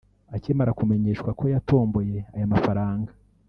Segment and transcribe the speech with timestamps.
[0.35, 3.11] Akimara kumenyeshwa ko yatomboye aya mafaranga